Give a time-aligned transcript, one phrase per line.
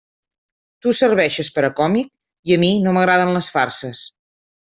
[0.85, 2.09] Tu serveixes per a còmic,
[2.51, 4.05] i a mi no m'agraden les farses.